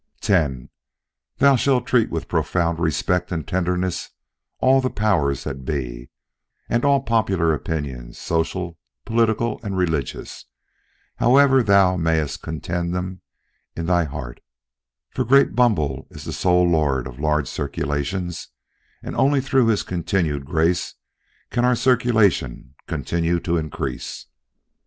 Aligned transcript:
X. 0.27 0.53
Thou 1.37 1.55
shalt 1.55 1.85
treat 1.85 2.09
with 2.09 2.27
profound 2.27 2.79
respect 2.79 3.31
and 3.31 3.47
tenderness 3.47 4.09
all 4.57 4.81
the 4.81 4.89
powers 4.89 5.43
that 5.43 5.63
be, 5.63 6.09
and 6.67 6.83
all 6.83 7.03
popular 7.03 7.53
opinions, 7.53 8.17
social, 8.17 8.79
political 9.05 9.59
and 9.63 9.77
religious, 9.77 10.45
however 11.17 11.61
thou 11.61 11.97
mayest 11.97 12.41
contemn 12.41 12.89
them 12.89 13.21
in 13.75 13.85
thy 13.85 14.05
heart; 14.05 14.39
for 15.11 15.23
great 15.23 15.53
Bumble 15.53 16.07
is 16.09 16.23
the 16.23 16.33
sole 16.33 16.67
lord 16.67 17.05
of 17.05 17.19
large 17.19 17.47
circulations, 17.47 18.47
and 19.03 19.15
only 19.15 19.39
through 19.39 19.67
his 19.67 19.83
continued 19.83 20.45
grace 20.45 20.95
can 21.51 21.63
our 21.63 21.75
circulation 21.75 22.73
continue 22.87 23.39
to 23.41 23.55
increase. 23.55 24.25